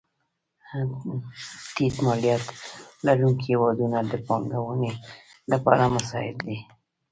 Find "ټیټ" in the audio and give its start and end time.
1.75-1.95